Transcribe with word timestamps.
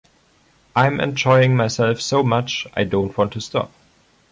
I'm 0.75 0.99
enjoying 0.99 1.55
myself 1.55 2.01
so 2.01 2.23
much 2.23 2.65
I 2.73 2.85
don't 2.85 3.15
want 3.19 3.33
to 3.33 3.39
stop. 3.39 3.71